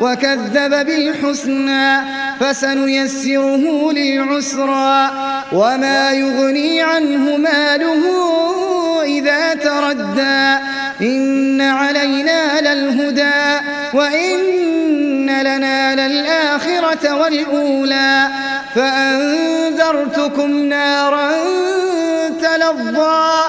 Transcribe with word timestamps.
وكذب 0.00 0.86
بالحسنى 0.86 1.98
فسنيسره 2.40 3.92
للعسرى 3.92 5.10
وما 5.52 6.12
يغني 6.12 6.82
عنه 6.82 7.36
ماله 7.36 8.02
إذا 9.04 9.54
تردى 9.54 10.58
إن 11.00 11.60
علينا 11.60 12.60
للهدى 12.60 13.66
وإن 13.94 14.62
لنا 15.42 16.08
للآخرة 16.08 17.14
والأولى 17.14 18.28
فأنذرتكم 18.74 20.50
نارا 20.50 21.32
تلظى 22.42 23.42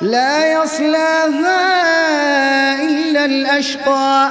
لا 0.00 0.52
يصلاها 0.52 1.64
إلا 2.82 3.24
الأشقى 3.24 4.30